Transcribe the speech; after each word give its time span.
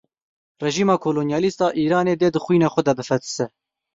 Rejima 0.63 0.95
kolonyalîst 1.05 1.59
a 1.65 1.67
Îranê 1.83 2.15
dê 2.21 2.29
di 2.33 2.39
xwîna 2.45 2.67
xwe 2.73 2.81
de 2.87 2.93
bifetise! 2.99 3.45